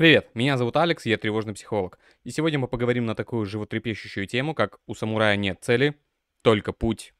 [0.00, 1.98] Привет, меня зовут Алекс, я тревожный психолог.
[2.24, 5.94] И сегодня мы поговорим на такую животрепещущую тему, как «У самурая нет цели,
[6.40, 7.12] только путь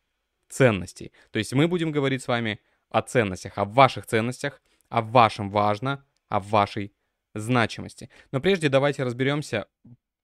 [0.48, 1.12] ценностей».
[1.30, 2.58] То есть мы будем говорить с вами
[2.88, 6.94] о ценностях, о ваших ценностях, о вашем важно, о вашей
[7.34, 8.08] значимости.
[8.32, 9.68] Но прежде давайте разберемся,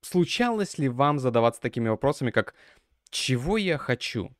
[0.00, 2.54] случалось ли вам задаваться такими вопросами, как
[3.10, 4.34] «Чего я хочу?»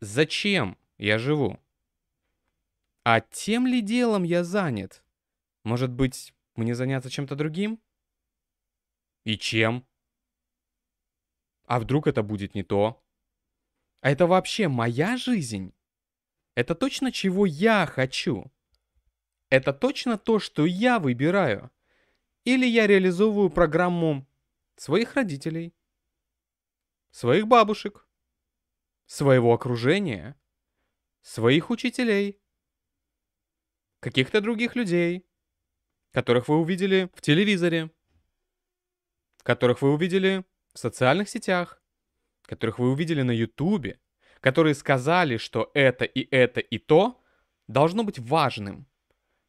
[0.00, 1.60] «Зачем я живу?»
[3.04, 5.03] «А тем ли делом я занят?»
[5.64, 7.82] Может быть, мне заняться чем-то другим?
[9.24, 9.86] И чем?
[11.64, 13.02] А вдруг это будет не то?
[14.02, 15.74] А это вообще моя жизнь?
[16.54, 18.52] Это точно чего я хочу?
[19.48, 21.70] Это точно то, что я выбираю?
[22.44, 24.28] Или я реализовываю программу
[24.76, 25.74] своих родителей,
[27.10, 28.06] своих бабушек,
[29.06, 30.38] своего окружения,
[31.22, 32.42] своих учителей,
[34.00, 35.26] каких-то других людей,
[36.14, 37.90] которых вы увидели в телевизоре,
[39.42, 41.82] которых вы увидели в социальных сетях,
[42.42, 43.98] которых вы увидели на ютубе,
[44.40, 47.20] которые сказали, что это и это и то
[47.66, 48.86] должно быть важным.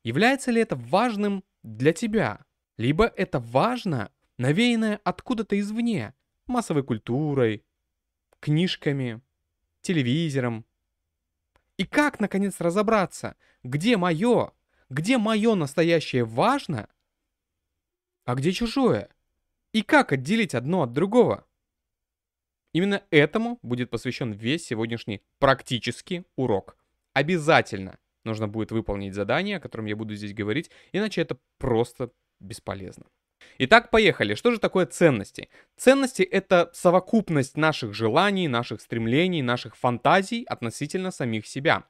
[0.04, 2.44] Является ли это важным для тебя?
[2.78, 6.16] Либо это важно, навеянное откуда-то извне,
[6.48, 7.64] массовой культурой,
[8.40, 9.22] книжками,
[9.82, 10.66] телевизором.
[11.78, 14.52] И как, наконец, разобраться, где мое,
[14.96, 16.88] где мое настоящее важно,
[18.24, 19.10] а где чужое?
[19.74, 21.46] И как отделить одно от другого?
[22.72, 26.78] Именно этому будет посвящен весь сегодняшний практический урок.
[27.12, 33.06] Обязательно нужно будет выполнить задание, о котором я буду здесь говорить, иначе это просто бесполезно.
[33.58, 34.34] Итак, поехали.
[34.36, 35.50] Что же такое ценности?
[35.78, 41.84] Ценности— это совокупность наших желаний, наших стремлений, наших фантазий относительно самих себя.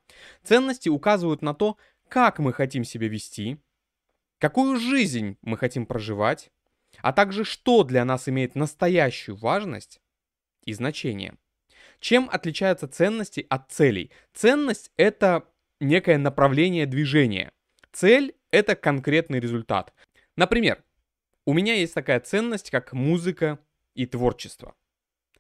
[0.44, 1.78] Ценности указывают на то,
[2.10, 3.58] как мы хотим себя вести,
[4.40, 6.52] какую жизнь мы хотим проживать,
[7.02, 10.02] а также что для нас имеет настоящую важность
[10.64, 11.36] и значение.
[12.00, 14.12] Чем отличаются ценности от целей?
[14.34, 15.48] Ценность— это
[15.80, 17.52] некое направление движения.
[17.92, 19.94] Цель— это конкретный результат.
[20.36, 20.84] Например,
[21.46, 23.60] у меня есть такая ценность, как музыка
[23.94, 24.76] и творчество.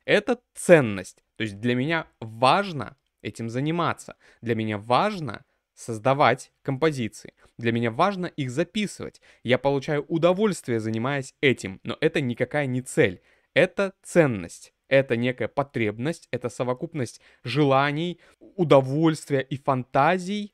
[0.05, 1.23] Это ценность.
[1.35, 4.15] То есть для меня важно этим заниматься.
[4.41, 5.43] Для меня важно
[5.75, 7.33] создавать композиции.
[7.57, 9.21] Для меня важно их записывать.
[9.43, 13.21] Я получаю удовольствие, занимаясь этим, но это никакая не цель.
[13.53, 14.73] Это ценность.
[14.87, 20.53] Это некая потребность, это совокупность желаний, удовольствия и фантазий,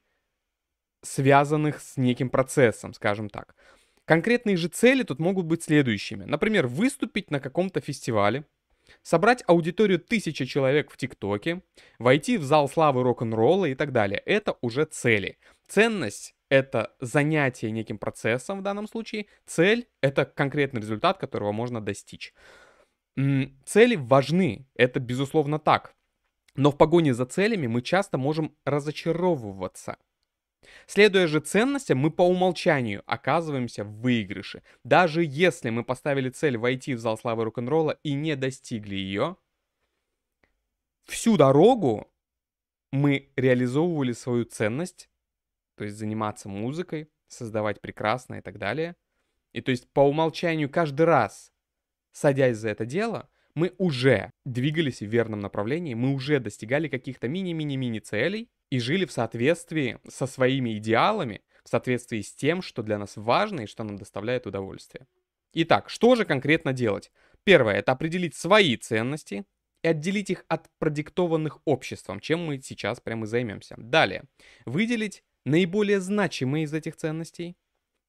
[1.01, 3.55] связанных с неким процессом, скажем так.
[4.05, 6.23] Конкретные же цели тут могут быть следующими.
[6.23, 8.45] Например, выступить на каком-то фестивале,
[9.01, 11.63] собрать аудиторию тысячи человек в ТикТоке,
[11.99, 14.21] войти в зал славы рок-н-ролла и так далее.
[14.25, 15.37] Это уже цели.
[15.67, 19.27] Ценность— это занятие неким процессом в данном случае.
[19.45, 22.33] Цель— это конкретный результат, которого можно достичь.
[23.15, 25.95] Цели важны, это безусловно так.
[26.55, 29.97] Но в погоне за целями мы часто можем разочаровываться—
[30.85, 34.63] Следуя же ценностям, мы по умолчанию оказываемся в выигрыше.
[34.83, 39.37] Даже если мы поставили цель войти в зал славы рок-н-ролла и не достигли ее,
[41.05, 42.11] всю дорогу
[42.91, 45.09] мы реализовывали свою ценность,
[45.75, 48.95] то есть заниматься музыкой, создавать прекрасное и так далее.
[49.53, 51.51] И то есть по умолчанию каждый раз,
[52.11, 57.99] садясь за это дело, мы уже двигались в верном направлении, мы уже достигали каких-то мини-мини-мини
[57.99, 63.17] целей, и жили в соответствии со своими идеалами, в соответствии с тем, что для нас
[63.17, 65.05] важно и что нам доставляет удовольствие.
[65.53, 67.11] Итак, что же конкретно делать?
[67.43, 69.45] Первое– это определить свои ценности
[69.83, 73.75] и отделить их от продиктованных обществом, чем мы сейчас прямо и займемся.
[73.77, 74.23] Далее,
[74.65, 77.57] выделить наиболее значимые из этих ценностей.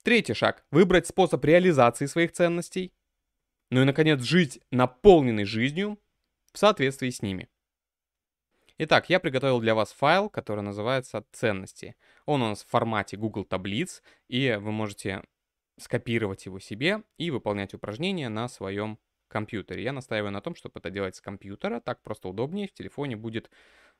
[0.04, 2.92] Третий шаг– выбрать способ реализации своих ценностей.
[3.70, 5.98] Ну и, наконец, жить наполненной жизнью
[6.52, 7.48] в соответствии с ними.
[8.84, 11.94] Итак, я приготовил для вас файл, который называется «Ценности».
[12.26, 15.22] Он у нас в формате Google таблиц, и вы можете
[15.78, 18.98] скопировать его себе и выполнять упражнения на своем
[19.28, 19.84] компьютере.
[19.84, 23.52] Я настаиваю на том, чтобы это делать с компьютера, так просто удобнее, в телефоне будет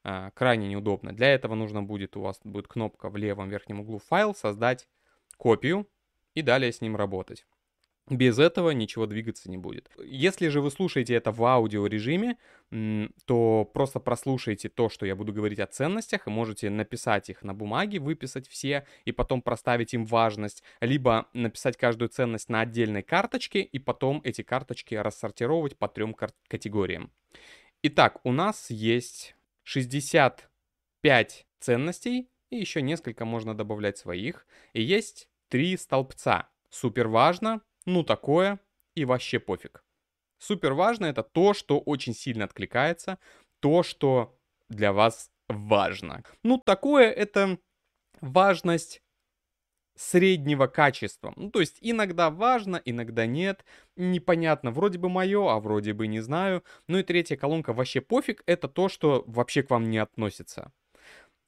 [0.02, 1.12] э, крайне неудобно.
[1.12, 4.88] Для этого нужно будет, у вас будет кнопка в левом верхнем углу «Файл», создать
[5.37, 5.88] копию
[6.35, 7.46] и далее с ним работать.
[8.12, 9.91] Без этого ничего двигаться не будет.
[10.05, 12.37] Если же вы слушаете это в аудиорежиме,
[13.25, 17.55] то просто прослушайте то, что я буду говорить о ценностях, и можете написать их на
[17.55, 23.62] бумаге, выписать все, и потом проставить им важность, либо написать каждую ценность на отдельной карточке,
[23.62, 26.14] и потом эти карточки рассортировать по трем
[26.49, 27.11] категориям.
[27.82, 35.79] Итак, у нас есть 65 ценностей, и еще несколько можно добавлять своих, и есть три
[35.79, 38.61] столбца— Супер важно, ну такое
[38.94, 39.84] и вообще пофиг.
[40.38, 43.19] Супер важно это то, что очень сильно откликается,
[43.61, 44.37] то, что
[44.69, 46.25] для вас важно.
[46.43, 47.58] Ну такое это
[48.20, 49.02] важность
[49.94, 51.32] среднего качества.
[51.37, 53.64] Ну, то есть иногда важно, иногда нет.
[53.96, 56.64] Непонятно, вроде бы мое, а вроде бы не знаю.
[56.88, 60.73] Ну и третья колонка вообще пофиг, это то, что вообще к вам не относится.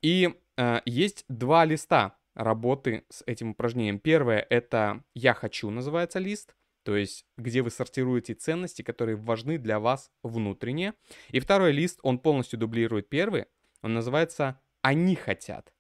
[0.02, 3.98] И э, есть два листа работы с этим упражнением.
[3.98, 9.81] Первое это «Я хочу» называется лист, то есть где вы сортируете ценности, которые важны для
[9.81, 10.94] вас внутренне.
[11.31, 13.46] И второй лист, он полностью дублирует первый,
[13.82, 15.72] он называется «Они хотят».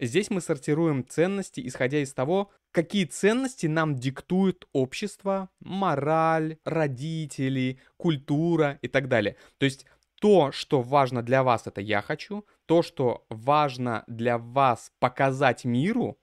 [0.00, 8.80] Здесь мы сортируем ценности, исходя из того, какие ценности нам диктует общество, мораль, родители, культура
[8.82, 9.36] и так далее.
[9.58, 9.86] То есть
[10.24, 16.18] то, что важно для вас, это я хочу, то, что важно для вас показать миру,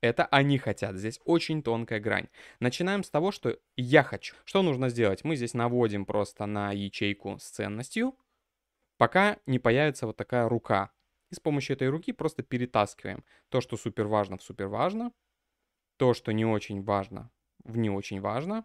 [0.00, 0.94] это они хотят.
[0.94, 2.28] Здесь очень тонкая грань.
[2.60, 4.36] Начинаем с того, что я хочу.
[4.44, 5.24] Что нужно сделать?
[5.24, 8.16] Мы здесь наводим просто на ячейку с ценностью,
[8.98, 10.92] пока не появится вот такая рука.
[11.32, 15.10] И с помощью этой руки просто перетаскиваем то, что супер важно в супер важно,
[15.96, 17.32] то, что не очень важно
[17.64, 18.64] в не очень важно,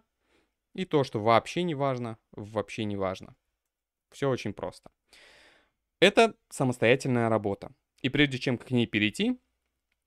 [0.74, 3.34] и то, что вообще не важно, в вообще не важно.
[4.10, 4.90] Все очень просто.
[6.00, 7.72] Это самостоятельная работа.
[8.02, 9.38] И прежде чем к ней перейти,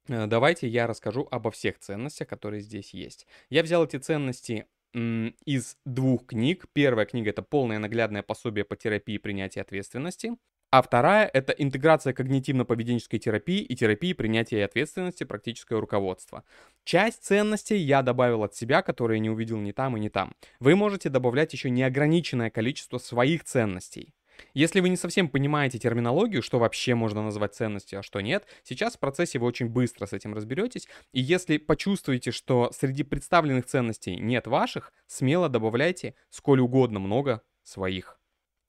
[0.08, 3.28] э, давайте я расскажу обо всех ценностях, которые здесь есть.
[3.50, 6.66] Я взял эти ценности из двух книг.
[6.74, 10.32] Первая книга— это полное наглядное пособие по терапии принятия ответственности.
[10.72, 16.44] А вторая— это интеграция когнитивно-поведенческой терапии и терапии принятия ответственности, практическое руководство.
[16.84, 20.36] Часть ценностей я добавил от себя, которые не увидел ни там и ни там.
[20.60, 24.14] Вы можете добавлять еще неограниченное количество своих ценностей.
[24.54, 28.96] Если вы не совсем понимаете терминологию, что вообще можно назвать ценностью, а что нет, сейчас
[28.96, 30.88] в процессе вы очень быстро с этим разберетесь.
[31.14, 38.19] И если почувствуете, что среди представленных ценностей нет ваших, смело добавляйте сколь угодно много своих.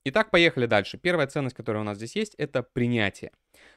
[0.04, 0.96] Итак, поехали дальше.
[0.98, 3.32] Первая ценность, которая у нас здесь есть, это принятие.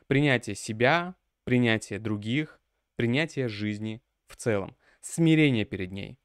[0.08, 2.62] Принятие себя, принятие других,
[2.96, 4.75] принятие жизни в целом.
[5.02, 6.18] Смирение перед ней.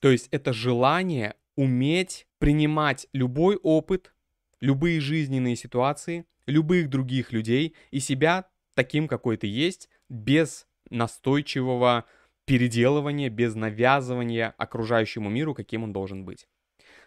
[0.00, 4.14] То есть это желание уметь принимать любой опыт,
[4.60, 12.06] любые жизненные ситуации, любых других людей и себя таким, какой ты есть, без настойчивого
[12.46, 16.48] переделывания, без навязывания окружающему миру, каким он должен быть.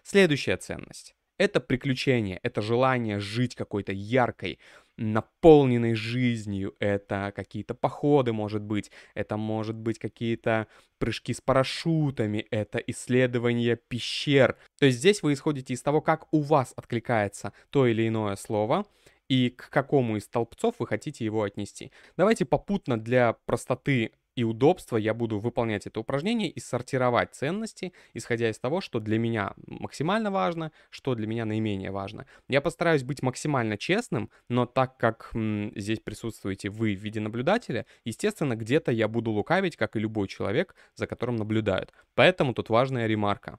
[0.04, 1.17] Следующая ценность.
[1.38, 4.60] Это приключение, это желание жить какой-то яркой,
[4.98, 6.76] наполненной жизнью.
[6.80, 8.92] Это какие-то походы, может быть.
[9.14, 10.68] Это может быть какие-то
[10.98, 12.40] прыжки с парашютами.
[12.50, 14.58] Это исследование пещер.
[14.80, 18.86] То есть здесь вы исходите из того, как у вас откликается то или иное слово
[19.30, 21.92] и к какому из столбцов вы хотите его отнести.
[22.16, 28.52] Давайте попутно для простоты и удобства я буду выполнять это упражнение и сортировать ценности, исходя
[28.52, 32.28] из того, что для меня максимально важно, что для меня наименее важно.
[32.48, 37.88] Я постараюсь быть максимально честным, но так как м, здесь присутствуете вы в виде наблюдателя,
[38.06, 41.92] естественно, где-то я буду лукавить, как и любой человек, за которым наблюдают.
[42.14, 43.58] Поэтому тут важная ремарка.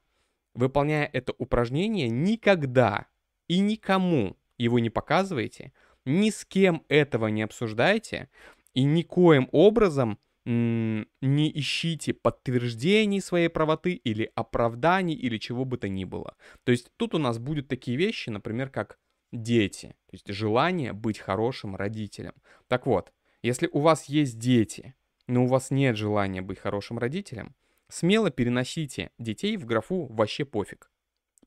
[0.55, 3.07] Выполняя это упражнение, никогда
[3.49, 5.73] и никому его не показывайте,
[6.05, 8.29] ни с кем этого не обсуждайте,
[8.75, 16.05] и никоим образом не ищите подтверждений своей правоты или оправданий или чего бы то ни
[16.05, 16.37] было.
[16.64, 18.99] То есть тут у нас будут такие вещи, например, как
[19.31, 22.33] дети, то есть желание быть хорошим родителем.
[22.67, 23.12] Так вот,
[23.43, 24.95] если у вас есть дети,
[25.26, 27.55] но у вас нет желания быть хорошим родителем,
[27.88, 30.90] смело переносите детей в графу «вообще пофиг».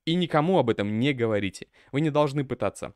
[0.05, 1.67] И никому об этом не говорите.
[1.91, 2.93] Вы не должны пытаться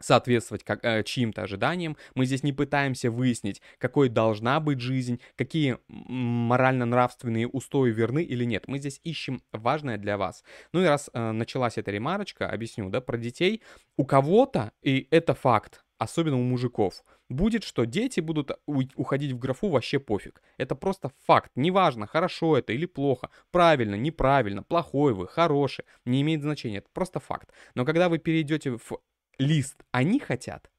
[0.00, 1.96] соответствовать как, э, чьим-то ожиданиям.
[2.14, 8.68] Мы здесь не пытаемся выяснить, какой должна быть жизнь, какие морально-нравственные устои верны или нет.
[8.68, 10.44] Мы здесь ищем важное для вас.
[10.72, 13.62] Ну и раз э, началась эта ремарочка, объясню, да, про детей.
[13.96, 19.68] У кого-то, и это факт, особенно у мужиков, будет, что дети будут уходить в графу
[19.68, 20.42] вообще пофиг.
[20.56, 21.50] Это просто факт.
[21.56, 26.78] Неважно, хорошо это или плохо, правильно, неправильно, плохой вы, хороший, не имеет значения.
[26.78, 27.50] Это просто факт.
[27.74, 28.98] Но когда вы перейдете в
[29.38, 30.70] лист они хотят,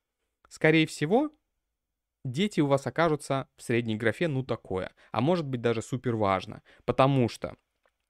[0.47, 1.31] скорее всего,
[2.23, 6.61] дети у вас окажутся в средней графе ну такое, а может быть даже супер важно,
[6.85, 7.55] потому что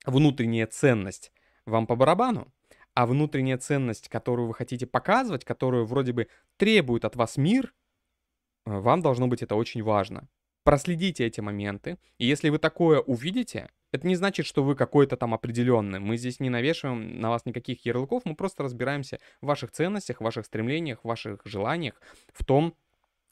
[0.06, 1.32] внутренняя ценность
[1.66, 2.52] вам по барабану,
[2.94, 6.28] а внутренняя ценность, которую вы хотите показывать, которую вроде бы
[6.58, 7.74] требует от вас мир,
[8.66, 10.28] э, вам должно быть это очень важно.
[10.70, 15.34] Проследите эти моменты, и если вы такое увидите, это не значит, что вы какой-то там
[15.34, 16.00] определенный.
[16.00, 20.24] Мы здесь не навешиваем на вас никаких ярлыков, мы просто разбираемся в ваших ценностях, в
[20.24, 22.00] ваших стремлениях, в ваших желаниях,
[22.32, 22.76] в том,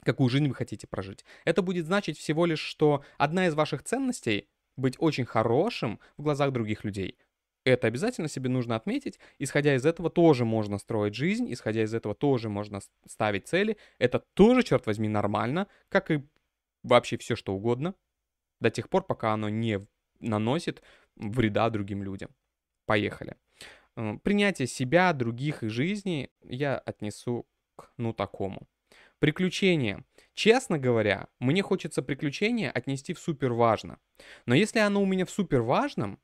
[0.02, 1.26] какую жизнь вы хотите прожить.
[1.46, 6.52] Это будет значить всего лишь, что одна из ваших ценностей быть очень хорошим в глазах
[6.52, 7.20] других людей.
[7.66, 9.20] Это обязательно себе нужно отметить.
[9.38, 13.78] Исходя из этого тоже можно строить жизнь, исходя из этого тоже можно ставить цели.
[14.00, 16.24] Это тоже, черт возьми, нормально, как и
[16.88, 17.96] вообще все что угодно,
[18.60, 19.86] до тех пор, пока оно не
[20.20, 20.82] наносит
[21.16, 22.32] вреда другим людям.
[22.86, 23.36] Поехали.
[23.96, 28.68] Э, принятие себя, других и жизни я отнесу к ну такому.
[29.20, 30.06] Приключения.
[30.34, 34.00] Честно говоря, мне хочется приключения отнести в супер важно.
[34.46, 36.20] Но если оно у меня в супер важном,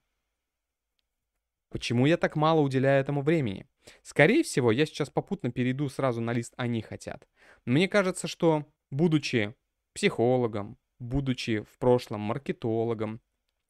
[1.70, 3.68] почему я так мало уделяю этому времени?
[4.04, 7.28] Скорее всего, я сейчас попутно перейду сразу на лист «Они хотят».
[7.66, 9.56] Мне кажется, что, будучи
[9.94, 13.22] психологом, будучи в прошлом маркетологом,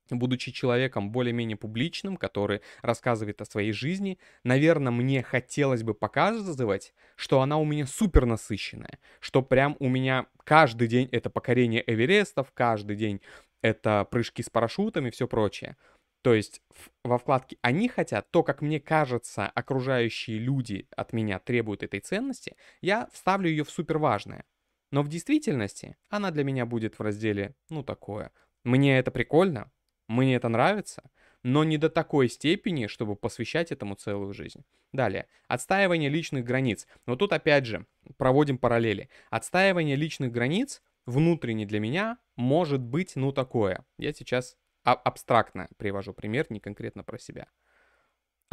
[0.09, 7.41] будучи человеком более-менее публичным, который рассказывает о своей жизни, наверное, мне хотелось бы показывать, что
[7.41, 12.95] она у меня супер насыщенная, что прям у меня каждый день это покорение Эверестов, каждый
[12.95, 13.21] день
[13.61, 15.77] это прыжки с парашютами и все прочее.
[16.21, 16.61] То есть
[17.03, 22.55] во вкладке «Они хотят», то, как мне кажется, окружающие люди от меня требуют этой ценности,
[22.81, 24.45] я вставлю ее в супер важное.
[24.93, 28.31] Но в действительности она для меня будет в разделе «ну такое».
[28.63, 29.71] Мне это прикольно,
[30.07, 31.01] мне это нравится,
[31.41, 34.63] но не до такой степени, чтобы посвящать этому целую жизнь.
[34.91, 35.25] Далее.
[35.47, 36.85] Отстаивание личных границ.
[37.07, 39.09] Но тут опять же проводим параллели.
[39.31, 43.83] Отстаивание личных границ внутренне для меня может быть ну такое.
[43.97, 47.47] Я сейчас абстрактно привожу пример, не конкретно про себя.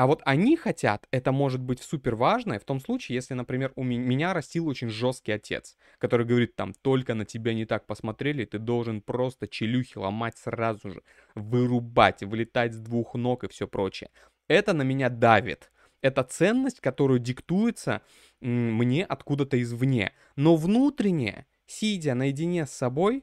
[0.01, 3.85] А вот они хотят, это может быть супер важно, в том случае, если, например, у
[3.85, 8.59] меня растил очень жесткий отец, который говорит там, только на тебя не так посмотрели, ты
[8.59, 11.03] должен просто челюхи ломать сразу же,
[11.35, 14.09] вырубать, вылетать с двух ног и все прочее.
[14.49, 15.71] Это на меня давит.
[16.01, 18.01] Это ценность, которую диктуется
[18.41, 20.15] мне откуда-то извне.
[20.35, 23.23] Но внутренне, сидя наедине с собой,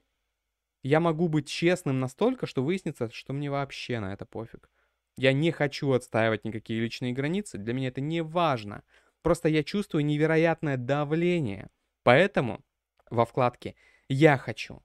[0.84, 4.70] я могу быть честным настолько, что выяснится, что мне вообще на это пофиг.
[5.18, 8.84] Я не хочу отстаивать никакие личные границы, для меня это не важно.
[9.24, 11.70] Просто я чувствую невероятное давление.
[12.04, 12.64] Поэтому
[13.10, 13.76] во вкладке
[14.08, 14.84] «Я хочу»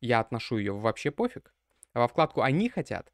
[0.00, 1.54] я отношу ее вообще пофиг,
[1.92, 3.12] а во вкладку «Они хотят»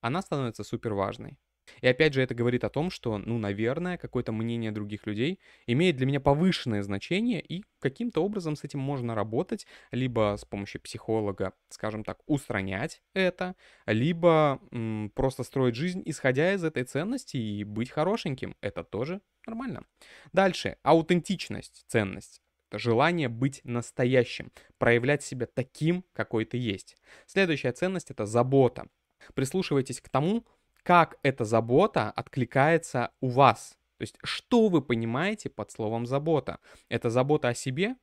[0.00, 1.38] она становится супер важной.
[1.80, 5.96] И опять же это говорит о том, что, ну, наверное, какое-то мнение других людей имеет
[5.96, 11.54] для меня повышенное значение, и каким-то образом с этим можно работать, либо с помощью психолога,
[11.68, 13.56] скажем так, устранять это,
[13.86, 18.56] либо м, просто строить жизнь, исходя из этой ценности и быть хорошеньким.
[18.60, 19.84] Это тоже нормально.
[20.32, 20.76] Дальше.
[20.82, 22.40] Аутентичность, ценность
[22.78, 26.96] желание быть настоящим, проявлять себя таким, какой ты есть.
[27.26, 28.88] Следующая ценность— это забота.
[29.34, 30.44] Прислушивайтесь к тому,
[30.84, 33.76] как эта забота откликается у вас.
[33.98, 36.60] То есть, что вы понимаете под словом забота?
[36.88, 37.96] Это забота о себе,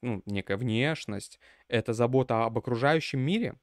[0.00, 3.56] ну, некая внешность, это забота об окружающем мире,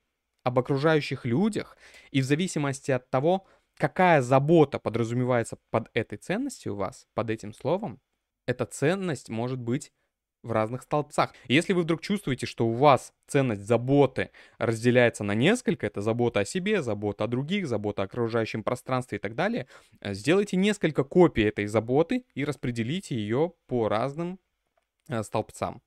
[0.43, 1.77] об окружающих людях,
[2.11, 3.45] и в зависимости от того,
[3.75, 8.01] какая забота подразумевается под этой ценностью у вас, под этим словом,
[8.45, 9.91] эта ценность может быть
[10.43, 11.33] в разных столбцах.
[11.47, 16.45] если вы вдруг чувствуете, что у вас ценность заботы разделяется на несколько, это забота о
[16.45, 19.67] себе, забота о других, забота о окружающем пространстве и так далее,
[20.01, 24.39] э, сделайте несколько копий этой заботы и распределите ее по разным
[25.09, 25.81] э, столбцам.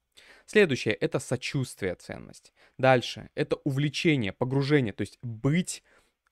[0.46, 2.52] Следующее— это сочувствие ценность.
[2.76, 5.82] Дальше— это увлечение, погружение, то есть быть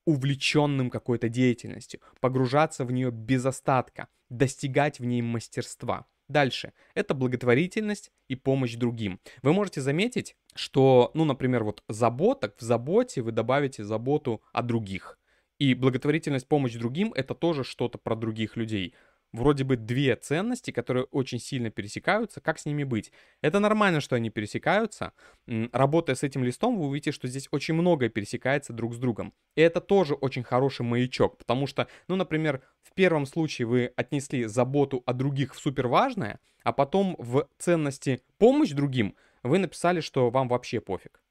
[0.05, 6.75] увлеченным какой-то деятельностью, погружаться в нее без остатка, достигать в ней мастерства— Дальше.
[6.95, 9.19] Это благотворительность и помощь другим.
[9.43, 15.19] Вы можете заметить, что, ну, например, вот забота, в заботе вы добавите заботу о других.
[15.59, 18.95] И благотворительность, помощь другим— это тоже что-то про других людей
[19.33, 23.13] вроде бы две ценности, которые очень сильно пересекаются, как с ними быть?
[23.43, 25.13] Это нормально, что они пересекаются.
[25.47, 29.35] Работая с этим листом, вы увидите, что здесь очень многое пересекается друг с другом.
[29.55, 34.45] И это тоже очень хороший маячок, потому что, ну, например, в первом случае вы отнесли
[34.45, 40.31] заботу о других в супер важное, а потом в ценности помощь другим вы написали, что
[40.31, 41.23] вам вообще пофиг.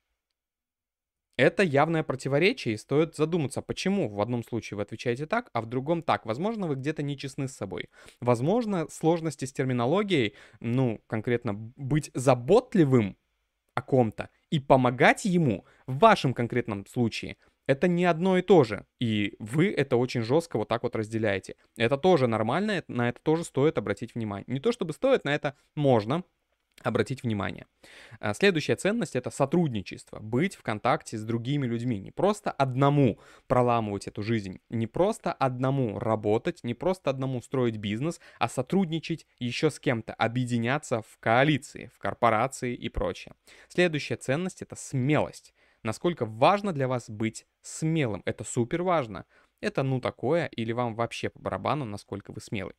[1.38, 5.68] Это явное противоречие, и стоит задуматься, почему в одном случае вы отвечаете так, а в
[5.68, 6.26] другом так.
[6.26, 7.90] Возможно, вы где-то не честны с собой.
[8.20, 13.18] Возможно, сложности с терминологией, ну, конкретно быть заботливым
[13.76, 18.86] о ком-то и помогать ему в вашем конкретном случае это не одно и то же.
[19.00, 21.56] И вы это очень жестко вот так вот разделяете.
[21.76, 24.46] Это тоже нормально, на это тоже стоит обратить внимание.
[24.48, 26.24] Не то чтобы стоит, на это можно,
[26.84, 27.66] обратить внимание.
[28.20, 30.20] А, следующая ценность— это сотрудничество.
[30.20, 32.00] Быть в контакте с другими людьми.
[32.00, 38.20] Не просто одному проламывать эту жизнь, не просто одному работать, не просто одному строить бизнес,
[38.40, 43.34] а сотрудничать еще с кем-то, объединяться в коалиции, в корпорации и прочее.
[43.68, 45.54] Следующая ценность— это смелость.
[45.84, 48.22] Насколько важно для вас быть смелым.
[48.26, 49.26] Это супер важно.
[49.62, 52.76] Это ну такое, или вам вообще по барабану, насколько вы смелый.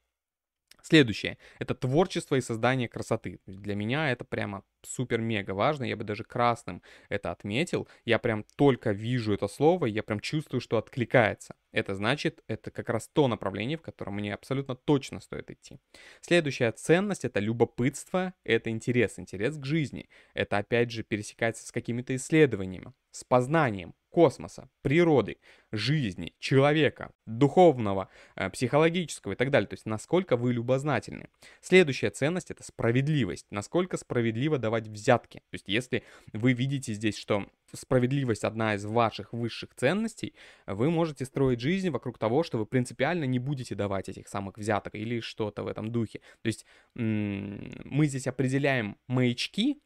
[0.83, 3.41] Следующее— это творчество и создание красоты.
[3.47, 7.89] Для меня это прямо супер-мега важно, я бы даже красным это отметил.
[8.05, 11.55] Я прям только вижу это слово, я прям чувствую, что откликается.
[11.73, 15.79] Это значит, это как раз то направление, в котором мне абсолютно точно стоит идти.
[16.21, 20.09] Следующая ценность— это любопытство, это интерес, интерес к жизни.
[20.33, 25.39] Это опять же пересекается с какими-то исследованиями, с познанием, космоса, природы,
[25.73, 29.69] жизни, человека, духовного, э, психологического и так далее.
[29.69, 31.29] То есть насколько вы любознательны.
[31.61, 33.47] Следующая ценность— это справедливость.
[33.51, 35.39] Насколько справедливо давать взятки.
[35.51, 40.35] То есть если вы видите здесь, что справедливость одна из ваших высших ценностей,
[40.67, 44.95] вы можете строить жизнь вокруг того, что вы принципиально не будете давать этих самых взяток
[44.95, 46.21] или что-то в этом духе.
[46.43, 49.81] То есть мы здесь определяем маячки,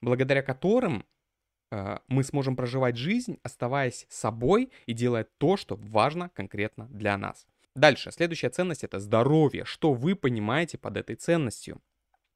[0.00, 1.04] благодаря которым
[1.70, 7.46] мы сможем проживать жизнь, оставаясь собой и делая то, что важно конкретно для нас.
[7.74, 9.64] Дальше, следующая ценность это здоровье.
[9.64, 11.80] Что вы понимаете под этой ценностью?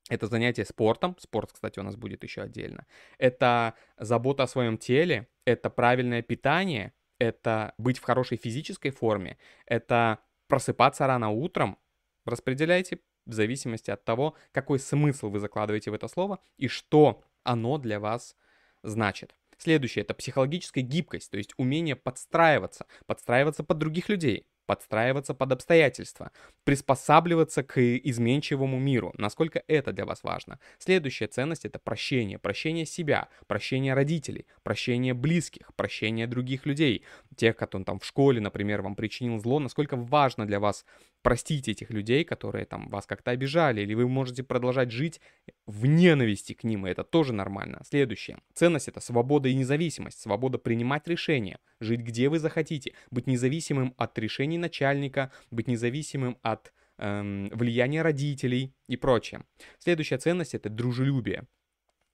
[0.09, 1.17] Это занятие спортом.
[1.19, 2.87] Спорт, кстати, у нас будет еще отдельно.
[3.19, 5.29] Это забота о своем теле.
[5.45, 6.93] Это правильное питание.
[7.19, 9.39] Это быть в хорошей физической форме.
[9.67, 11.79] Это просыпаться рано утром.
[12.25, 17.79] Распределяйте в зависимости от того, какой смысл вы закладываете в это слово и что оно
[17.79, 18.37] для вас
[18.83, 19.35] значит.
[19.59, 26.33] Следующее— это психологическая гибкость, то есть умение подстраиваться, подстраиваться под других людей, подстраиваться под обстоятельства,
[26.65, 30.59] приспосабливаться к изменчивому миру, насколько это для вас важно.
[30.79, 37.05] Следующая ценность— это прощение, прощение себя, прощение родителей, прощение близких, прощение других людей,
[37.37, 40.85] тех, кто там в школе, например, вам причинил зло, насколько важно для вас
[41.23, 45.21] простить этих людей, которые там вас как-то обижали, или вы можете продолжать жить
[45.67, 47.83] в ненависти к ним, и это тоже нормально.
[47.85, 48.39] Следующее.
[48.55, 54.19] Ценность— это свобода и независимость, свобода принимать решения, жить где вы захотите, быть независимым от
[54.19, 59.45] решений начальника, быть независимым от эм, влияния родителей и прочее.
[59.79, 61.47] Следующая ценность— это дружелюбие.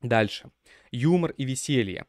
[0.02, 0.50] Дальше.
[0.92, 2.06] Юмор и веселье.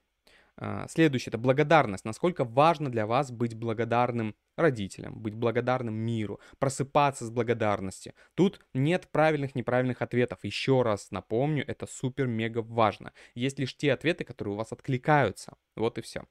[0.62, 2.04] А, следующее— это благодарность.
[2.04, 8.13] Насколько важно для вас быть благодарным родителям, быть благодарным миру, просыпаться с благодарностью.
[8.36, 10.39] Тут нет правильных, неправильных ответов.
[10.43, 13.13] Еще раз напомню, это супер-мега важно.
[13.36, 15.54] Есть лишь те ответы, которые у вас откликаются.
[15.78, 16.26] Вот и все.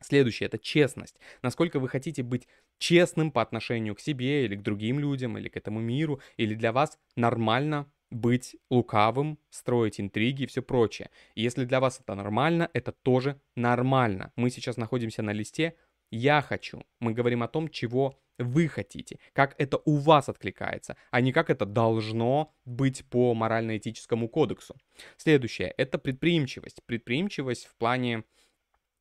[0.00, 1.16] Следующее— это честность.
[1.42, 5.58] Насколько вы хотите быть честным по отношению к себе или к другим людям, или к
[5.58, 11.10] этому миру, или для вас нормально быть лукавым, строить интриги и все прочее.
[11.34, 14.32] И если для вас это нормально, это тоже нормально.
[14.36, 15.74] Мы сейчас находимся на листе
[16.10, 16.82] «Я хочу».
[17.00, 21.50] Мы говорим о том, чего вы хотите, как это у вас откликается, а не как
[21.50, 24.76] это должно быть по морально-этическому кодексу.
[25.16, 26.82] Следующее— это предприимчивость.
[26.86, 28.24] Предприимчивость в плане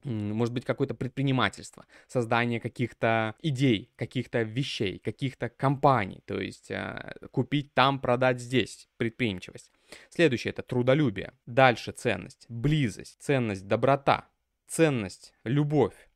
[0.04, 7.74] может быть, какое-то предпринимательство, создание каких-то идей, каких-то вещей, каких-то компаний, то есть э, купить
[7.74, 9.72] там, продать здесь, предприимчивость.
[10.10, 11.34] Следующее это трудолюбие.
[11.46, 14.30] Дальше ценность, близость, ценность, доброта,
[14.68, 16.10] ценность, любовь,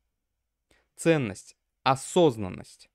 [0.96, 2.91] ценность, осознанность,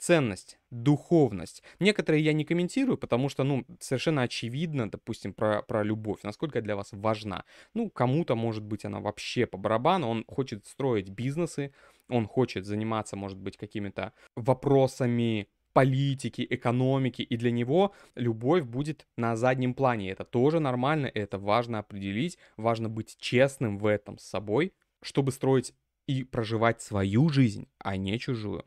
[0.00, 1.62] ценность, духовность.
[1.78, 6.74] Некоторые я не комментирую, потому что, ну, совершенно очевидно, допустим, про, про любовь, насколько для
[6.74, 7.44] вас важна.
[7.74, 11.72] Ну, кому-то, может быть, она вообще по барабану, он хочет строить бизнесы,
[12.08, 19.36] он хочет заниматься, может быть, какими-то вопросами политики, экономики, и для него любовь будет на
[19.36, 20.10] заднем плане.
[20.10, 25.74] Это тоже нормально, это важно определить, важно быть честным в этом с собой, чтобы строить
[26.06, 28.64] и проживать свою жизнь, а не чужую.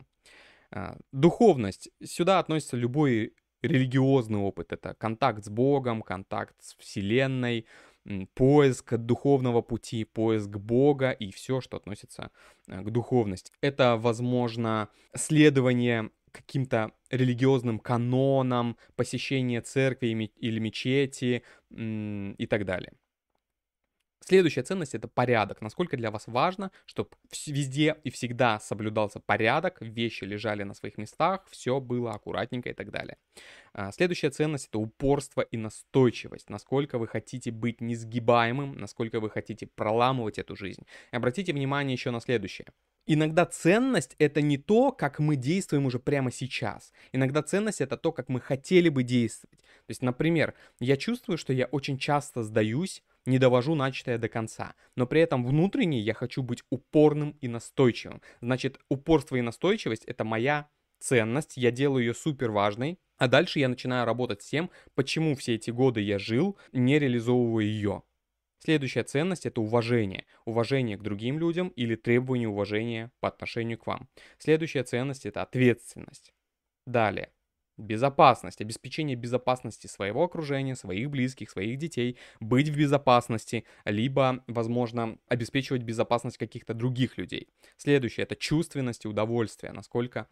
[0.74, 1.88] А, духовность.
[2.04, 4.72] Сюда относится любой религиозный опыт.
[4.72, 7.66] Это контакт с Богом, контакт с Вселенной,
[8.34, 12.32] поиск духовного пути, поиск Бога и все, что относится
[12.66, 13.52] э, к духовности.
[13.60, 22.92] Это, возможно, следование каким-то религиозным канонам, посещение церкви или мечети и так далее.
[24.26, 25.60] Следующая ценность это порядок.
[25.60, 27.10] Насколько для вас важно, чтобы
[27.46, 32.90] везде и всегда соблюдался порядок, вещи лежали на своих местах, все было аккуратненько и так
[32.90, 33.18] далее.
[33.74, 36.48] А, следующая ценность это упорство и настойчивость.
[36.48, 40.86] Насколько вы хотите быть несгибаемым, насколько вы хотите проламывать эту жизнь.
[41.12, 42.68] И обратите внимание еще на следующее.
[43.06, 46.94] Иногда ценность это не то, как мы действуем уже прямо сейчас.
[47.12, 49.58] Иногда ценность это то, как мы хотели бы действовать.
[49.58, 54.74] То есть, например, я чувствую, что я очень часто сдаюсь не довожу начатое до конца.
[54.96, 58.22] Но при этом внутренне я хочу быть упорным и настойчивым.
[58.40, 63.68] Значит, упорство и настойчивость— это моя ценность, я делаю ее супер важной, а дальше я
[63.68, 68.02] начинаю работать с тем, почему все эти годы я жил, не реализовывая ее.
[68.58, 70.24] Следующая ценность– это уважение.
[70.46, 74.08] Уважение к другим людям или требование уважения по отношению к вам.
[74.38, 76.32] Следующая ценность– это ответственность.
[76.86, 77.30] Далее.
[77.76, 85.82] Безопасность, обеспечение безопасности своего окружения, своих близких, своих детей, быть в безопасности, либо, возможно, обеспечивать
[85.82, 87.48] безопасность каких-то других людей.
[87.76, 90.28] Следующее– это чувственность и удовольствие, насколько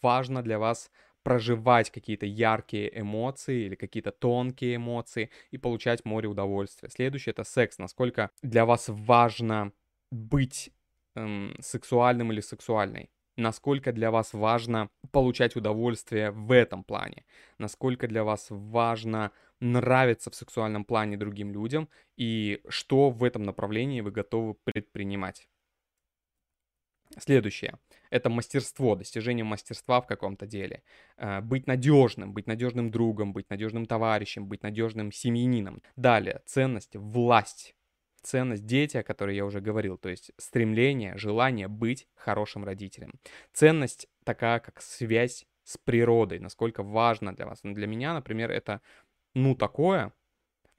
[0.00, 0.90] важно для вас
[1.22, 6.88] проживать какие-то яркие эмоции или какие-то тонкие эмоции и получать море удовольствия.
[6.88, 7.78] Следующее это секс.
[7.78, 9.72] Насколько для вас важно
[10.10, 10.70] быть
[11.14, 17.24] эм, сексуальным или сексуальной насколько для вас важно получать удовольствие в этом плане,
[17.58, 24.00] насколько для вас важно нравиться в сексуальном плане другим людям и что в этом направлении
[24.00, 25.48] вы готовы предпринимать.
[27.18, 27.78] Следующее.
[28.10, 30.82] Это мастерство, достижение мастерства в каком-то деле.
[31.16, 35.82] Э, быть надежным, быть надежным другом, быть надежным товарищем, быть надежным семьянином.
[35.96, 37.74] Далее, ценность, власть
[38.22, 43.12] ценность дети, о которой я уже говорил, то есть стремление, желание быть хорошим родителем.
[43.52, 47.60] Ценность такая, как связь с природой, насколько важно для вас.
[47.62, 48.80] Ну, для меня, например, это,
[49.34, 50.12] ну, такое,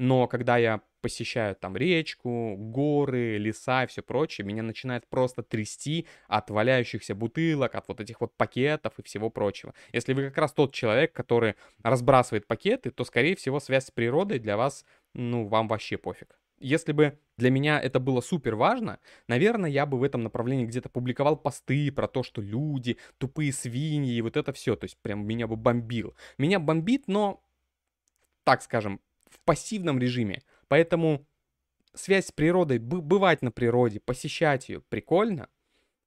[0.01, 6.07] но когда я посещаю там речку, горы, леса и все прочее, меня начинает просто трясти
[6.27, 9.75] от валяющихся бутылок, от вот этих вот пакетов и всего прочего.
[9.93, 14.39] Если вы как раз тот человек, который разбрасывает пакеты, то, скорее всего, связь с природой
[14.39, 16.40] для вас, ну, вам вообще пофиг.
[16.61, 20.89] Если бы для меня это было супер важно, наверное, я бы в этом направлении где-то
[20.89, 24.75] публиковал посты про то, что люди, тупые свиньи и вот это все.
[24.75, 26.15] То есть прям меня бы бомбил.
[26.37, 27.43] Меня бомбит, но,
[28.43, 30.43] так скажем, в пассивном режиме.
[30.67, 31.25] Поэтому
[31.93, 35.49] связь с природой, бывать на природе, посещать ее прикольно.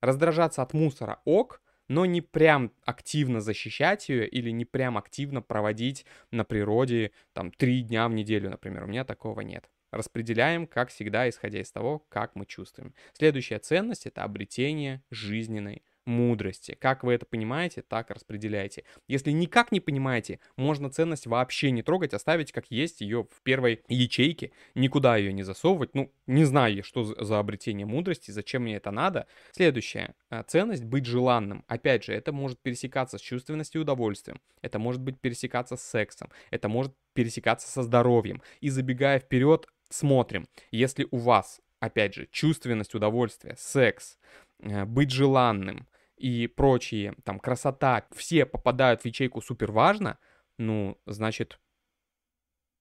[0.00, 6.06] Раздражаться от мусора ок, но не прям активно защищать ее или не прям активно проводить
[6.30, 8.84] на природе там три дня в неделю, например.
[8.84, 9.68] У меня такого нет.
[9.94, 12.94] Распределяем, как всегда, исходя из того, как мы чувствуем.
[13.12, 16.76] Следующая ценность— это обретение жизненной мудрости.
[16.78, 18.85] Как вы это понимаете, так распределяйте.
[19.09, 23.83] Если никак не понимаете, можно ценность вообще не трогать, оставить как есть ее в первой
[23.88, 25.94] ячейке, никуда ее не засовывать.
[25.94, 29.26] Ну, не знаю, что за обретение мудрости, зачем мне это надо.
[29.52, 31.64] Следующая э, ценность— быть желанным.
[31.68, 34.40] Опять же, это может пересекаться с чувственностью и удовольствием.
[34.62, 36.30] Это может быть пересекаться с сексом.
[36.50, 38.42] Это может пересекаться со здоровьем.
[38.61, 44.18] И забегая вперед, смотрим, если у вас, опять же, чувственность, удовольствие, секс,
[44.60, 50.18] э, быть желанным и прочие, там, красота, все попадают в ячейку супер важно,
[50.58, 51.58] ну, значит,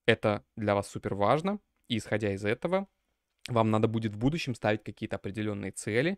[0.05, 2.87] это для вас супер важно, и исходя из этого,
[3.49, 6.17] вам надо будет в будущем ставить какие-то определенные цели,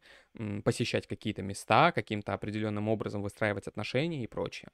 [0.63, 4.69] посещать какие-то места, каким-то определенным образом выстраивать отношения и прочее.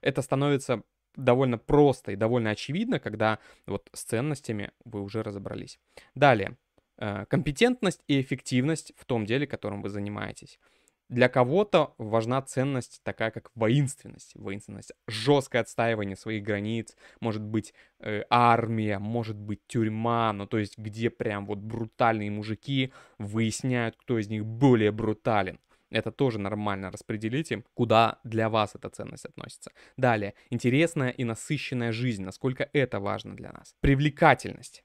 [0.00, 0.82] Это становится
[1.16, 5.78] довольно просто и довольно очевидно, когда вот с ценностями вы уже разобрались.
[6.14, 6.56] Далее,
[6.98, 10.58] э, компетентность и эффективность в том деле, которым вы занимаетесь.
[11.10, 14.36] Для кого-то важна ценность такая, как воинственность.
[14.36, 20.78] Воинственность, жесткое отстаивание своих границ, может быть э, армия, может быть тюрьма, ну то есть
[20.78, 25.58] где прям вот брутальные мужики выясняют, кто из них более брутален.
[25.90, 29.72] Это тоже нормально распределите, куда для вас эта ценность относится.
[29.96, 33.74] Далее, интересная и насыщенная жизнь, насколько это важно для нас.
[33.80, 34.84] Привлекательность,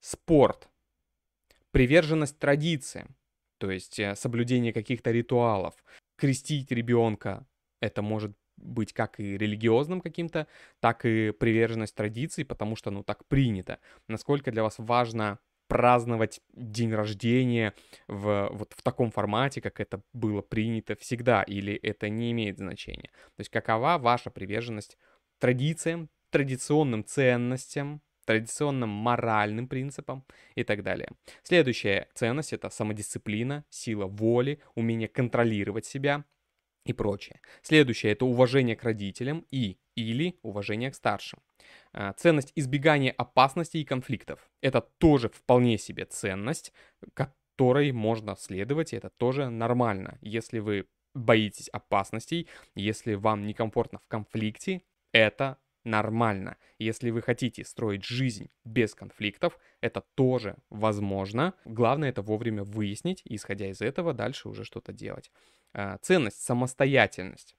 [0.00, 0.68] спорт,
[1.70, 3.16] приверженность традициям,
[3.58, 5.74] то есть э, соблюдение каких-то ритуалов,
[6.16, 7.46] крестить ребенка,
[7.80, 10.46] это может быть как и религиозным каким-то,
[10.80, 13.78] так и приверженность традиций, потому что, ну, так принято.
[14.08, 17.74] Насколько для вас важно праздновать день рождения
[18.08, 23.10] в, вот в таком формате, как это было принято всегда, или это не имеет значения.
[23.36, 24.98] То есть какова ваша приверженность
[25.38, 31.10] традициям, традиционным ценностям, традиционным моральным принципам и так далее.
[31.42, 36.24] Следующая ценность— это самодисциплина, сила воли, умение контролировать себя
[36.84, 37.40] и прочее.
[37.62, 41.40] Следующее— это уважение к родителям и или уважение к старшим.
[41.92, 44.48] А, ценность избегания опасностей и конфликтов.
[44.60, 46.72] Это тоже вполне себе ценность,
[47.14, 50.18] которой можно следовать, и это тоже нормально.
[50.20, 56.56] Если вы боитесь опасностей, если вам некомфортно в конфликте, это нормально.
[56.78, 61.54] Если вы хотите строить жизнь без конфликтов, это тоже возможно.
[61.64, 65.30] Главное это вовремя выяснить, исходя из этого дальше уже что-то делать.
[65.72, 67.56] А, ценность, самостоятельность.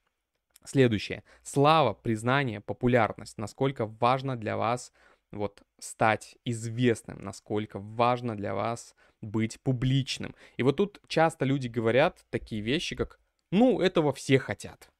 [0.64, 1.24] Следующее.
[1.42, 3.38] Слава, признание, популярность.
[3.38, 4.92] Насколько важно для вас
[5.32, 10.34] вот стать известным, насколько важно для вас быть публичным.
[10.56, 13.20] И вот тут часто люди говорят такие вещи, как
[13.50, 14.90] «ну, этого все хотят».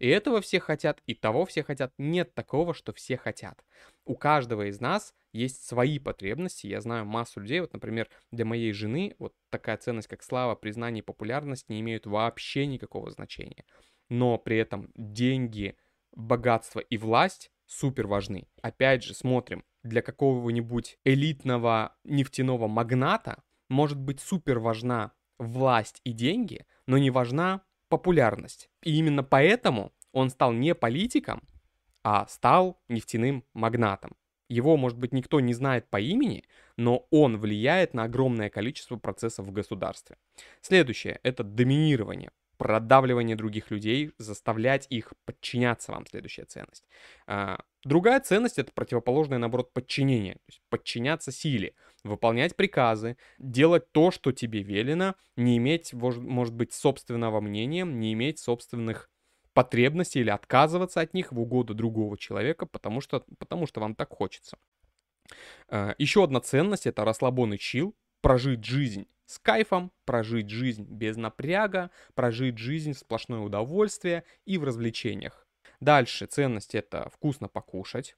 [0.00, 1.92] И этого все хотят, и того все хотят.
[1.98, 3.64] Нет такого, что все хотят.
[4.04, 6.66] У каждого из нас есть свои потребности.
[6.66, 11.00] Я знаю массу людей, вот, например, для моей жены вот такая ценность, как слава, признание
[11.00, 13.64] и популярность не имеют вообще никакого значения.
[14.14, 15.76] Но при этом деньги,
[16.14, 18.46] богатство и власть супер важны.
[18.62, 26.64] Опять же, смотрим, для какого-нибудь элитного нефтяного магната может быть супер важна власть и деньги,
[26.86, 28.70] но не важна популярность.
[28.84, 31.42] И именно поэтому он стал не политиком,
[32.04, 34.12] а стал нефтяным магнатом.
[34.48, 36.44] Его, может быть, никто не знает по имени,
[36.76, 40.18] но он влияет на огромное количество процессов в государстве.
[40.60, 46.84] Следующее– это доминирование продавливание других людей, заставлять их подчиняться вам, следующая ценность.
[47.26, 54.10] А, другая ценность— это противоположное, наоборот, подчинение, то есть подчиняться силе, выполнять приказы, делать то,
[54.10, 59.10] что тебе велено, не иметь, может быть, собственного мнения, не иметь собственных
[59.52, 64.10] потребностей или отказываться от них в угоду другого человека, потому что, потому что вам так
[64.10, 64.58] хочется.
[65.68, 71.16] А, еще одна ценность— это расслабон и чил, прожить жизнь с кайфом, прожить жизнь без
[71.16, 75.46] напряга, прожить жизнь в сплошное удовольствие и в развлечениях.
[75.80, 76.26] Дальше.
[76.26, 78.16] Ценность это вкусно покушать,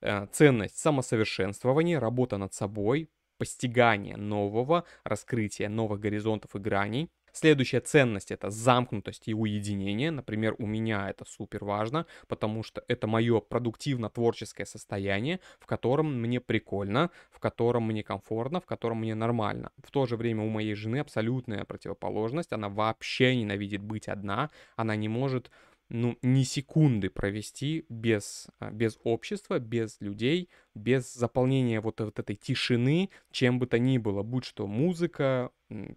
[0.00, 8.30] э, ценность самосовершенствования, работа над собой, постигание нового, раскрытие новых горизонтов и граней, Следующая ценность
[8.30, 10.10] это замкнутость и уединение.
[10.10, 16.40] Например, у меня это супер важно, потому что это мое продуктивно-творческое состояние, в котором мне
[16.40, 19.72] прикольно, в котором мне комфортно, в котором мне нормально.
[19.82, 22.52] В то же время у моей жены абсолютная противоположность.
[22.52, 24.50] Она вообще ненавидит быть одна.
[24.76, 25.50] Она не может
[25.90, 32.36] ну, ни секунды провести без, а, без общества, без людей, без заполнения вот, вот этой
[32.36, 35.50] тишины, чем бы то ни было, будь что музыка,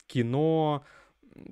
[0.08, 0.84] кино,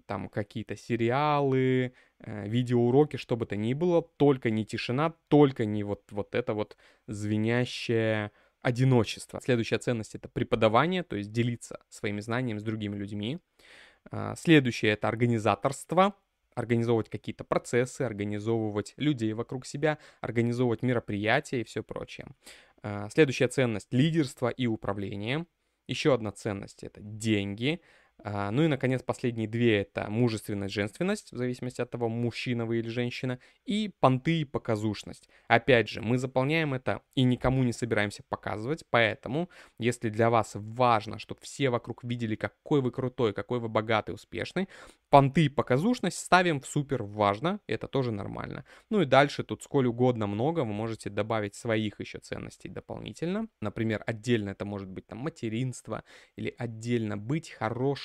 [0.06, 5.84] там какие-то сериалы, э, видеоуроки, что бы то ни было, только не тишина, только не
[5.84, 9.40] вот, вот это вот звенящее одиночество.
[9.42, 13.40] Следующая ценность— это преподавание, то есть делиться своими знаниями с другими людьми.
[14.12, 16.16] А, следующее— это организаторство,
[16.54, 22.28] организовывать какие-то процессы, организовывать людей вокруг себя, организовывать мероприятия и все прочее.
[22.84, 25.46] А, следующая ценность— лидерство и управление.
[25.88, 27.82] Еще одна ценность— это деньги,
[28.24, 32.90] ну и, наконец, последние две— это мужественность, женственность, в зависимости от того, мужчина вы или
[32.90, 35.30] женщина, и понты и показушность.
[35.48, 41.20] Опять же, мы заполняем это и никому не собираемся показывать, поэтому, если для вас важно,
[41.20, 44.68] чтобы все вокруг видели, какой вы крутой, какой вы богатый, успешный,
[45.10, 48.66] понты и показушность ставим в супер важно, это тоже нормально.
[48.90, 53.48] Ну и дальше тут сколь угодно много, вы можете добавить своих еще ценностей дополнительно.
[53.62, 56.04] Например, отдельно это может быть там материнство,
[56.36, 57.52] или отдельно быть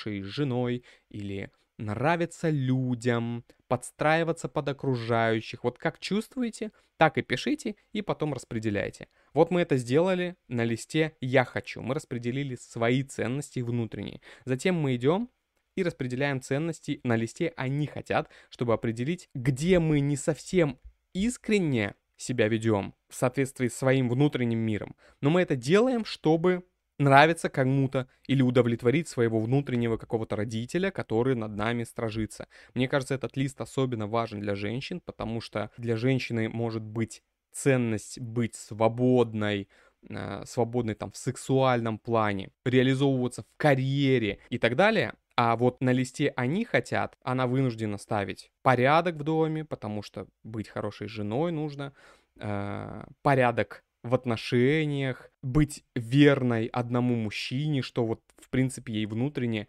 [0.07, 5.63] хорошей женой, или нравиться людям, подстраиваться под окружающих.
[5.63, 9.07] Вот как чувствуете, так и пишите и потом распределяйте.
[9.33, 11.81] Вот мы это сделали на листе «Я хочу».
[11.81, 14.21] Мы распределили свои ценности внутренние.
[14.45, 15.29] Затем мы идем
[15.75, 20.79] и распределяем ценности на листе «Они хотят», чтобы определить, где мы не совсем
[21.13, 24.95] искренне себя ведем в соответствии с своим внутренним миром.
[25.21, 26.63] Но мы это делаем, чтобы
[26.99, 32.47] нравиться кому-то или удовлетворить своего внутреннего какого-то родителя, который над нами стражится.
[32.73, 38.19] Мне кажется, этот лист особенно важен для женщин, потому что для женщины может быть ценность
[38.19, 39.69] быть свободной,
[40.09, 45.91] э, свободной там в сексуальном плане, реализовываться в карьере и так далее, а вот на
[45.91, 51.93] листе они хотят, она вынуждена ставить порядок в доме, потому что быть хорошей женой нужно,
[52.39, 59.67] э, порядок в отношениях, быть верной одному мужчине, что вот в принципе ей внутренне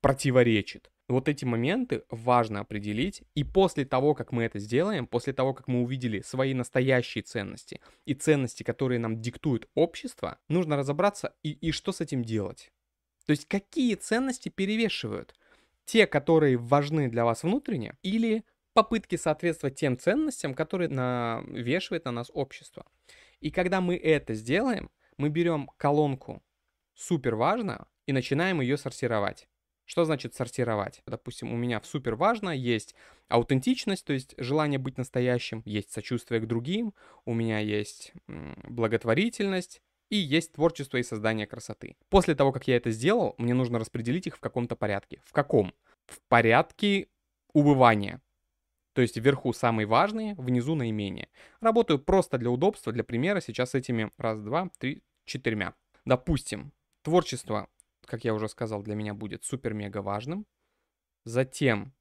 [0.00, 0.90] противоречит.
[1.08, 5.66] Вот эти моменты важно определить, и после того, как мы это сделаем, после того, как
[5.66, 11.72] мы увидели свои настоящие ценности и ценности, которые нам диктует общество, нужно разобраться и, и
[11.72, 12.70] что с этим делать.
[13.26, 15.34] То есть какие ценности перевешивают?
[15.84, 22.30] Те, которые важны для вас внутренне, или попытки соответствовать тем ценностям, которые навешивает на нас
[22.32, 22.86] общество.
[23.40, 26.42] И когда мы это сделаем, мы берем колонку
[26.94, 29.48] «Супер важно» и начинаем ее сортировать.
[29.84, 31.02] Что значит сортировать?
[31.04, 32.94] Допустим, у меня в супер важно есть
[33.28, 40.16] аутентичность, то есть желание быть настоящим, есть сочувствие к другим, у меня есть благотворительность, и
[40.16, 41.96] есть творчество и создание красоты.
[42.08, 45.22] После того, как я это сделал, мне нужно распределить их в каком-то порядке.
[45.24, 45.72] В каком?
[46.06, 47.08] В порядке
[47.52, 48.20] убывания.
[48.92, 51.28] То есть вверху самые важные, внизу наименее.
[51.60, 55.74] Работаю просто для удобства, для примера сейчас этими раз, два, три, четырьмя.
[56.04, 56.72] Допустим,
[57.02, 57.68] творчество,
[58.04, 60.46] как я уже сказал, для меня будет супер-мега важным.
[61.24, 61.94] Затем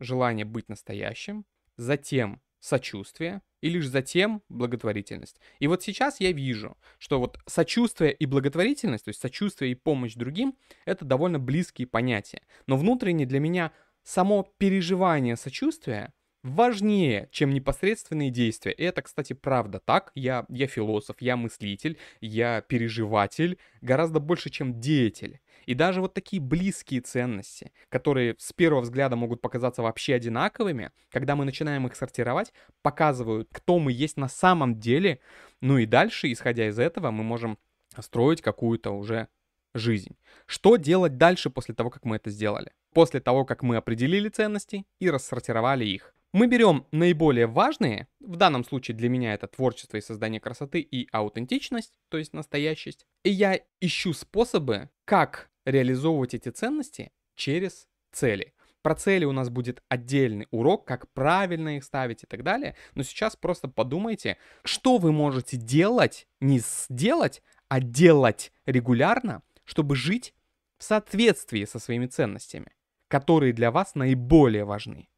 [0.00, 1.46] желание быть настоящим.
[1.76, 5.40] Затем сочувствие и лишь затем благотворительность.
[5.58, 10.14] И вот сейчас я вижу, что вот сочувствие и благотворительность, то есть сочувствие и помощь
[10.14, 12.42] другим, это довольно близкие понятия.
[12.66, 16.12] Но внутренне для меня само переживание сочувствия
[16.42, 18.72] важнее, чем непосредственные действия.
[18.72, 20.10] И это, кстати, правда так.
[20.14, 25.40] Я, я философ, я мыслитель, я переживатель, гораздо больше, чем деятель.
[25.66, 31.36] И даже вот такие близкие ценности, которые с первого взгляда могут показаться вообще одинаковыми, когда
[31.36, 35.20] мы начинаем их сортировать, показывают, кто мы есть на самом деле.
[35.60, 37.58] Ну и дальше, исходя из этого, мы можем
[38.00, 39.28] строить какую-то уже
[39.74, 40.16] жизнь.
[40.46, 42.72] Что делать дальше после того, как мы это сделали?
[42.94, 46.14] После того, как мы определили ценности и рассортировали их.
[46.32, 51.08] Мы берем наиболее важные, в данном случае для меня это творчество и создание красоты и
[51.10, 58.52] аутентичность, то есть настоящесть, и я ищу способы, как реализовывать эти ценности через цели.
[58.82, 62.76] Про цели у нас будет отдельный урок, как правильно их ставить и так далее.
[62.94, 70.34] Но сейчас просто подумайте, что вы можете делать, не сделать, а делать регулярно, чтобы жить
[70.78, 72.72] в соответствии со своими ценностями,
[73.08, 75.08] которые для вас наиболее важны.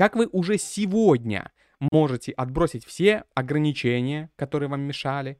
[0.00, 1.52] Как вы уже сегодня
[1.92, 5.38] можете отбросить все ограничения, которые вам мешали,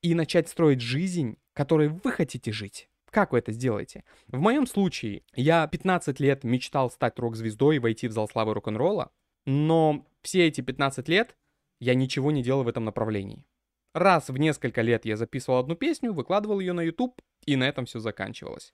[0.00, 2.88] и начать строить жизнь, которой вы хотите жить?
[3.10, 4.04] Как вы это сделаете?
[4.28, 9.10] В моем случае, я 15 лет мечтал стать рок-звездой и войти в зал славы рок-н-ролла,
[9.44, 11.34] но все эти 15 лет
[11.80, 13.44] я ничего не делал в этом направлении.
[13.92, 17.86] Раз в несколько лет я записывал одну песню, выкладывал ее на YouTube, и на этом
[17.86, 18.72] все заканчивалось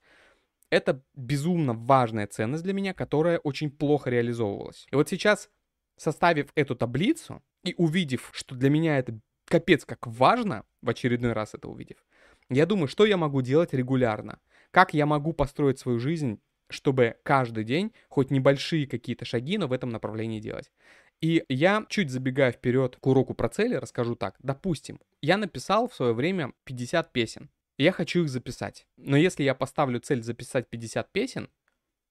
[0.73, 4.87] это безумно важная ценность для меня, которая очень плохо реализовывалась.
[4.91, 5.49] И вот сейчас,
[5.97, 11.53] составив эту таблицу и увидев, что для меня это капец как важно, в очередной раз
[11.53, 11.97] это увидев,
[12.49, 14.39] я думаю, что я могу делать регулярно,
[14.71, 19.73] как я могу построить свою жизнь, чтобы каждый день хоть небольшие какие-то шаги, но в
[19.73, 20.71] этом направлении делать.
[21.21, 24.35] И я, чуть забегая вперед к уроку про цели, расскажу так.
[24.39, 27.51] Допустим, я написал в свое время 50 песен.
[27.83, 28.87] Я хочу их записать.
[28.95, 31.51] Но если я поставлю цель записать 50 песен,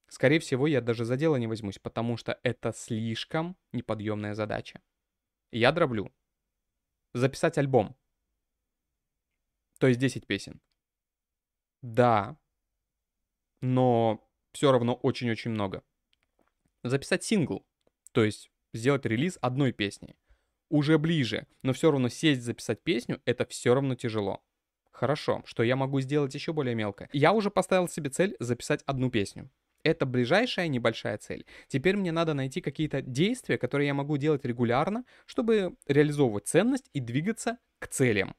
[0.07, 4.83] скорее всего, я даже за дело не возьмусь, потому что это слишком неподъемная задача.
[5.51, 6.13] Я дроблю.
[7.15, 7.97] Записать альбом.
[9.79, 10.61] То есть 10 песен.
[11.81, 12.37] Да.
[13.63, 15.83] Но все равно очень-очень много.
[16.83, 17.67] Записать сингл.
[18.13, 20.17] То есть сделать релиз одной песни.
[20.69, 24.45] Уже ближе, но все равно сесть записать песню, это все равно тяжело.
[24.93, 27.09] Хорошо, что я могу сделать еще более мелко?
[27.13, 29.51] Я уже поставил себе цель записать одну песню.
[29.83, 31.45] Это ближайшая небольшая цель.
[31.67, 37.01] Теперь мне надо найти какие-то действия, которые я могу делать регулярно, чтобы реализовывать ценность и
[37.01, 38.37] двигаться к целям.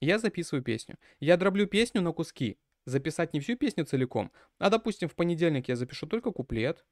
[0.00, 0.98] Я записываю песню.
[1.18, 2.58] Я дроблю песню на куски.
[2.84, 6.84] Записать не всю песню целиком, а допустим в понедельник я запишу только куплет,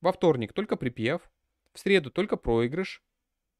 [0.00, 1.30] во вторник только припев,
[1.72, 3.04] в среду только проигрыш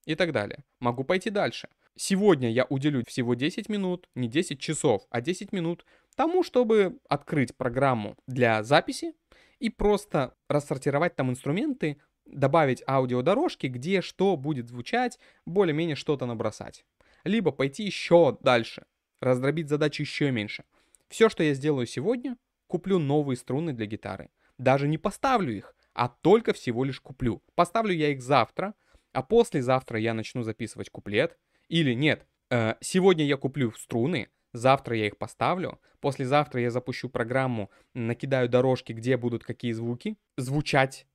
[0.06, 0.64] и так далее.
[0.80, 1.68] Могу пойти дальше.
[1.96, 7.56] Сегодня я уделю всего 10 минут, не 10 часов, а 10 минут тому, чтобы открыть
[7.56, 9.14] программу для записи
[9.60, 16.84] и просто рассортировать там инструменты, добавить аудиодорожки, где что будет звучать, более-менее что-то набросать.
[17.24, 18.84] Либо пойти еще дальше,
[19.20, 20.64] раздробить задачи еще меньше.
[21.08, 24.28] Все, что я сделаю сегодня, куплю новые струны для гитары.
[24.58, 27.42] Даже не поставлю их, а только всего лишь куплю.
[27.54, 28.74] Поставлю я их завтра,
[29.12, 35.06] а послезавтра я начну записывать куплет, или нет, э, сегодня я куплю струны, завтра я
[35.06, 41.06] их поставлю, послезавтра я запущу программу, накидаю дорожки, где будут какие звуки звучать.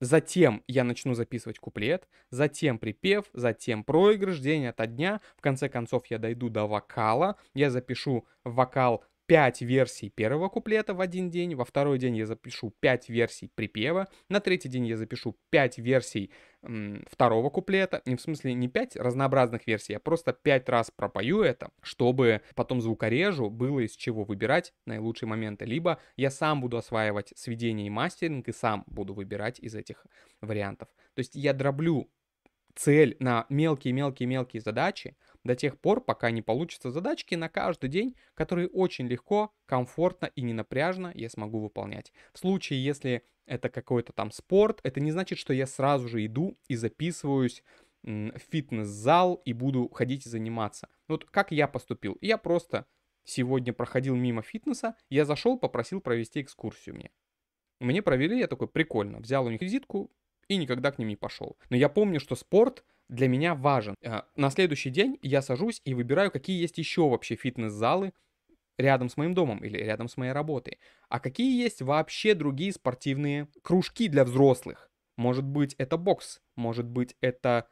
[0.00, 5.20] Затем я начну записывать куплет, затем припев, затем проигрыш день ото дня.
[5.36, 11.00] В конце концов я дойду до вокала, я запишу вокал 5 версий первого куплета в
[11.00, 15.36] один день, во второй день я запишу 5 версий припева, на третий день я запишу
[15.50, 16.32] 5 версий
[16.64, 21.42] м, второго куплета, не в смысле не 5 разнообразных версий, а просто 5 раз пропою
[21.42, 27.32] это, чтобы потом звукорежу было из чего выбирать наилучшие моменты, либо я сам буду осваивать
[27.36, 30.06] сведение и мастеринг и сам буду выбирать из этих
[30.40, 30.88] вариантов.
[31.14, 32.10] То есть я дроблю
[32.80, 35.14] цель на мелкие-мелкие-мелкие задачи,
[35.44, 40.40] до тех пор, пока не получатся задачки на каждый день, которые очень легко, комфортно и
[40.40, 42.10] ненапряжно я смогу выполнять.
[42.32, 46.58] В случае, если это какой-то там спорт, это не значит, что я сразу же иду
[46.68, 47.62] и записываюсь
[48.02, 50.88] в фитнес-зал и буду ходить и заниматься.
[51.06, 52.16] Вот как я поступил?
[52.22, 52.86] Я просто
[53.24, 57.10] сегодня проходил мимо фитнеса, я зашел, попросил провести экскурсию мне.
[57.78, 60.10] Мне провели, я такой, прикольно, взял у них визитку
[60.50, 61.56] и никогда к ним не пошел.
[61.70, 63.94] Но я помню, что спорт для меня важен.
[64.04, 68.12] А, на следующий день я сажусь и выбираю, какие есть еще вообще фитнес-залы
[68.76, 70.78] рядом с моим домом или рядом с моей работой.
[71.08, 74.90] А какие есть вообще другие спортивные кружки для взрослых.
[75.16, 77.68] Может быть, это бокс, может быть, это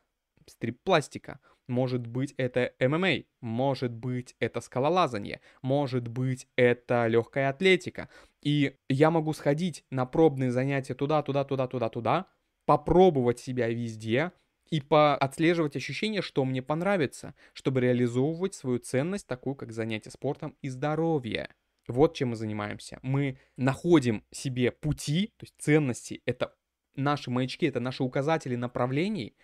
[0.46, 8.08] стрип-пластика, может быть, это ММА, может быть, это скалолазание, может быть, это легкая атлетика.
[8.40, 12.26] И я могу сходить на пробные занятия туда, туда, туда, туда, туда,
[12.68, 14.30] попробовать себя везде
[14.70, 20.68] и отслеживать ощущение, что мне понравится, чтобы реализовывать свою ценность, такую как занятие спортом и
[20.68, 21.48] здоровье.
[21.86, 22.98] Вот чем мы занимаемся.
[23.00, 26.54] Мы находим себе пути, то есть ценности, это
[26.94, 29.34] наши маячки, это наши указатели направлений,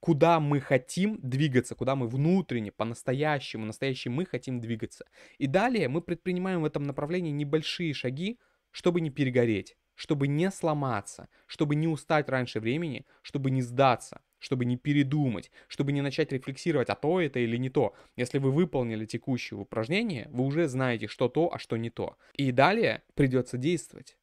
[0.00, 5.04] куда мы хотим двигаться, куда мы внутренне, по-настоящему, настоящему мы хотим двигаться.
[5.36, 8.38] И далее мы предпринимаем в этом направлении небольшие шаги,
[8.70, 14.64] чтобы не перегореть, чтобы не сломаться, чтобы не устать раньше времени, чтобы не сдаться, чтобы
[14.64, 17.94] не передумать, чтобы не начать рефлексировать, а то это или не то.
[18.16, 22.16] Если вы выполнили текущее упражнение, вы уже знаете, что то, а что не то.
[22.32, 24.16] И далее придется действовать.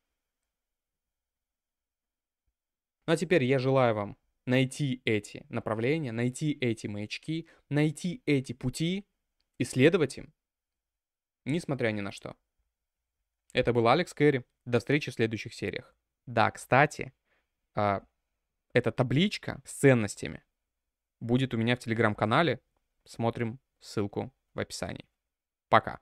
[3.06, 4.18] Ну а теперь я желаю вам
[4.48, 9.06] найти эти направления, найти эти маячки, найти эти пути,
[9.60, 10.34] исследовать им,
[11.46, 12.36] несмотря ни на что.
[13.58, 14.46] Это был Алекс Кэрри.
[14.66, 15.96] До встречи в следующих сериях.
[16.28, 17.12] Да, кстати,
[17.74, 18.04] а,
[18.72, 20.44] эта табличка с ценностями
[21.20, 22.62] будет у меня в телеграм-канале.
[23.04, 25.10] Смотрим ссылку в описании.
[25.70, 26.00] Пока.